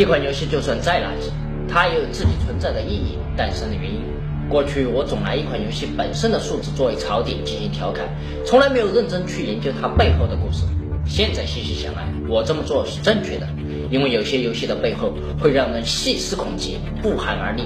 [0.00, 1.30] 一款游戏就算再垃圾，
[1.68, 4.00] 它也有自己存在的意义、诞生的原因。
[4.48, 8.08] 过去我总拿一款游戏本身的数字作为槽点进行调侃，
[8.46, 10.64] 从来没有认真去研究它背后的故事。
[11.04, 13.46] 现在细细想来，我这么做是正确的，
[13.90, 17.64] 因为有些游戏的背后会让人细思恐极、不寒而栗。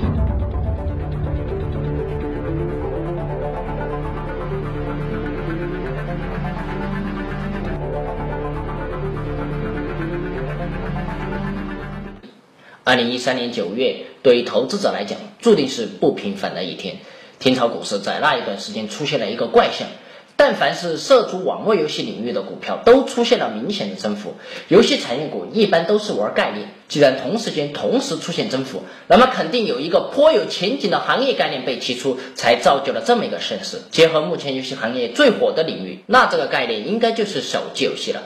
[12.84, 16.96] 二零一三年九月，对于投资者来讲，注定是不平凡的一天。
[17.38, 19.88] 天朝股市在那一段时间出现了一个怪象，
[20.36, 24.34] 但凡是涉足网络游戏领域的股票，都出现了明显的增幅。
[24.68, 33.78] 游戏产业股一般都是玩概念，既然同时间同时出现增幅，那么肯定有一个颇有前景的行业概念被提出，才造就了这么一个盛世。
[33.90, 38.24] 结合目前游戏行业最火的领域，那这个概念应该就是手机游戏了。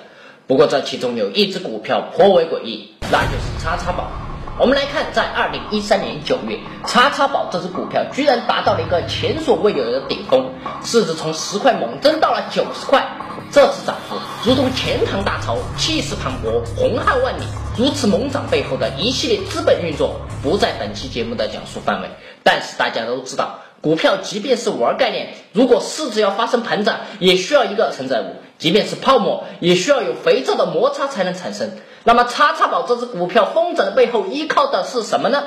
[0.48, 4.27] 不过这其中有一只股票颇为诡异，那就是叉叉宝。
[4.60, 10.50] 我们来看，在二零一三年九月，叉叉宝这只股票居然达到了一个前所未有的顶峰，
[10.82, 13.06] 市值从十块猛增到了九十块。
[13.52, 17.44] 这次涨幅如同钱塘大潮，气势磅礴，洪浩万里。
[17.76, 22.08] 如此猛涨背后的一系列资本运作，不在本期节目的讲述范围。
[22.42, 31.70] 但是大家都知道，股票即便是玩概念，如果市值要发生膨胀，也需要一个承载物；即便是泡沫，也需要有肥皂的摩擦才能产生。
[32.04, 35.44] 那么叉叉宝这只股票疯涨的背后依靠的是什么呢？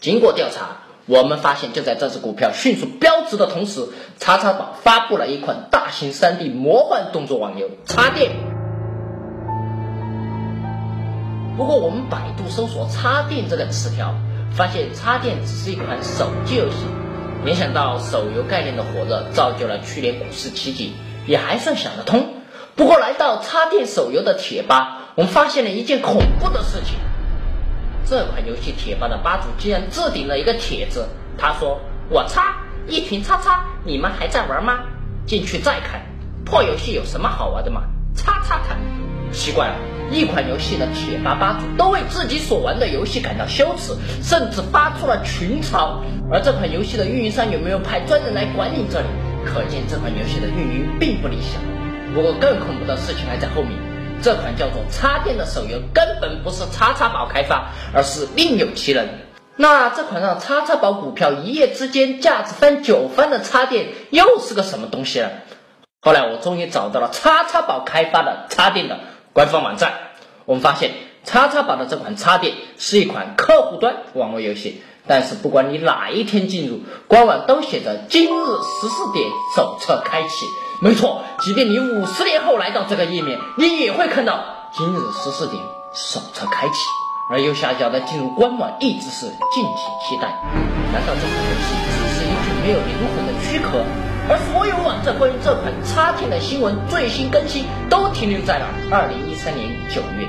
[0.00, 3.88] 经过调查，我们发现就在这只股票迅速飙值的同时，
[4.18, 8.30] 叉叉宝发布了一款大型 3D 魔幻动作网游《插电》。
[11.58, 14.14] 不过我们百度搜索“插电”这个词条，
[14.56, 16.86] 发现插电只是一款手机游戏。
[17.44, 20.94] 没想到手游概念的火热，造就了去年股市奇迹，
[21.26, 22.28] 也还算想得通。
[22.76, 24.99] 不过来到插电手游的贴吧。
[25.20, 26.96] 我们发现了一件恐怖的事情，
[28.06, 32.56] 这款游戏贴吧的吧主竟然置顶了一个帖子，他说：“我擦，
[32.88, 34.78] 一群叉叉，你们还在玩吗？”
[35.28, 36.00] 进去再看，
[36.46, 37.82] 破游戏有什么好玩的吗？
[38.16, 38.78] 叉叉看，
[39.30, 39.74] 奇怪了，
[40.10, 46.00] 一款游戏的贴吧吧主都为自己所玩的游戏感到羞耻，甚至发出了群嘲。
[46.32, 49.06] 而这款游戏的运营商有没有派专人来管理这里？
[49.44, 51.60] 可见这款游戏的运营并不理想。
[52.14, 53.89] 不过更恐怖的事情还在后面。
[54.22, 59.08] 这款叫做插电的手游根本不是叉叉宝开发，而是另有其人。
[59.56, 65.30] 那这款让叉叉宝股票一夜之间价值翻九番的插电又是个什么东西呢？
[66.02, 69.00] 后来我终于找到了叉叉宝开发的插电的
[69.32, 69.92] 官方网站，
[70.44, 70.92] 我们发现
[71.24, 74.82] 叉叉宝的这款插电是一款客户端网络游戏。
[75.06, 78.44] 但是不管你哪一天进入官网，都写着今日
[78.80, 80.46] 十四点手册开启。
[80.82, 84.42] 没错，即便你五十年后来到这个页面，你也会看到
[84.72, 86.74] 今日十四点手册开启。
[87.30, 89.74] 而右下角的进入官网一直是敬请
[90.08, 90.28] 期待。
[90.90, 93.84] 难道这款游戏只是一句没有灵魂的躯壳？
[94.28, 100.26] 而所有网站关于这款插件的新闻最新更新都停留在了二零一三年九月，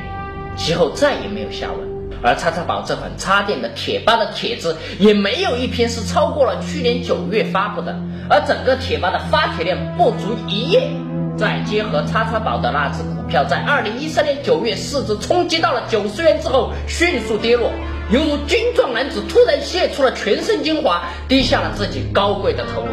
[0.57, 2.00] 其后再也没有下文。
[2.23, 7.95] 而叉叉宝这款插电的贴吧的帖子也没有一篇是超过了去年九月发布的，
[8.29, 10.91] 而整个贴吧的发帖量不足一页。
[11.37, 17.71] 再结合叉叉宝的那只股票在二零一三年九月市值冲击到了九十元之后迅速跌落，
[18.11, 22.89] 犹如精壮男子突然泄出了全身精华，低下了自己高贵的头颅。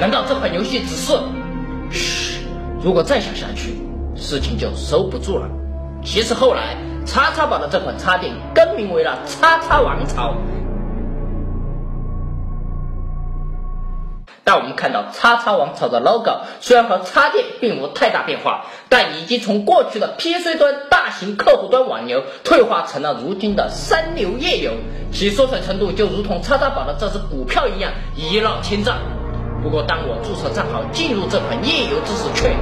[0.00, 1.12] 难道这款游戏只是？
[1.90, 2.40] 嘘，
[2.82, 3.76] 如果再想下去，
[4.16, 5.48] 事情就收不住了。
[6.02, 6.76] 其实后来。
[7.06, 10.34] 叉叉宝的这款插件更名为了叉叉王朝，
[14.42, 24.72] 但我们看到叉叉王朝的 logo 虽然和插件并无太大变化，但已经从过去的 PC 端大型客户端网游退化成了如今的三流页游，
[25.12, 28.96] 其缩水程度就如同叉叉宝的这只股票一样一落千丈。
[29.62, 32.54] 不过当我注册账号进入这款页游之时，却。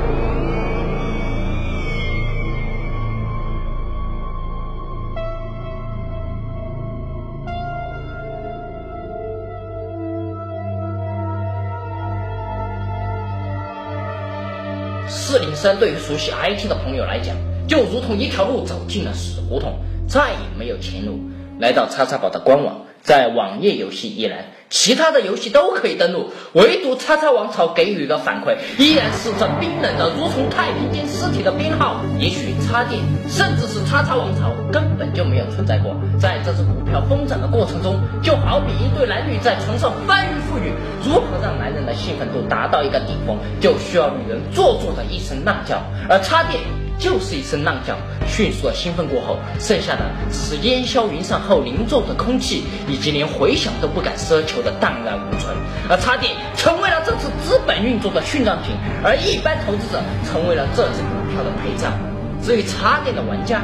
[15.14, 17.36] 四零三对于熟悉 IT 的朋友来讲，
[17.68, 19.78] 就如同一条路走进了死胡同，
[20.08, 21.20] 再也没有前路。
[21.60, 32.00] 来到叉叉宝的官网，在网页游戏一栏，其他的游戏都可以登录，唯独叉叉王朝给予的反馈依然是这冰冷的，如同太平间尸体的编号。
[32.20, 35.96] 也许叉电，甚至是叉叉王朝根本就没有存在过。
[36.20, 40.72] 在这只股票疯涨的过程中，就好比一对男女在床上翻云覆雨，
[41.04, 46.81] 如何让男人的兴奋度达到一个顶峰，就需要女人做作的一声浪叫，而插电。
[47.02, 47.96] 就是一声浪叫，
[48.28, 55.52] 迅速的兴奋过后，剩下的只是烟消云散后凝重的空气，以及连回响都不敢奢求的荡然无存。
[55.90, 60.00] 而插电成为了这次资本运作的殉葬品，而一般投资者
[60.30, 61.92] 成为了这只股票的陪葬。
[62.40, 63.62] 至于插电的玩家，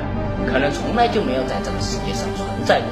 [0.50, 2.88] 可能从来就没有在这个世界上存在过。